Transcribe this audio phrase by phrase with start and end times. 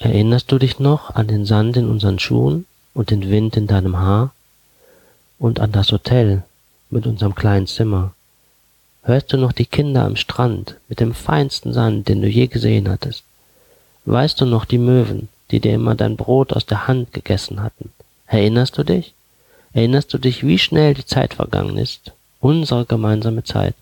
[0.00, 3.98] Erinnerst du dich noch an den Sand in unseren Schuhen und den Wind in deinem
[3.98, 4.32] Haar
[5.40, 6.44] und an das Hotel
[6.88, 8.12] mit unserem kleinen Zimmer?
[9.02, 12.88] Hörst du noch die Kinder am Strand mit dem feinsten Sand, den du je gesehen
[12.88, 13.24] hattest?
[14.04, 17.90] Weißt du noch die Möwen, die dir immer dein Brot aus der Hand gegessen hatten?
[18.26, 19.14] Erinnerst du dich?
[19.72, 22.12] Erinnerst du dich, wie schnell die Zeit vergangen ist?
[22.40, 23.74] Unsere gemeinsame Zeit.